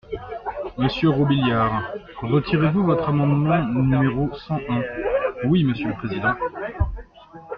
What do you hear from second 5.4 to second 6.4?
Oui, monsieur le président.